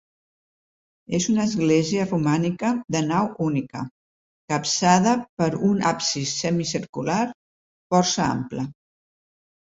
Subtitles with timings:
[1.15, 3.81] És una església romànica de nau única,
[4.53, 7.19] capçada per un absis semicircular
[7.93, 8.65] força ample.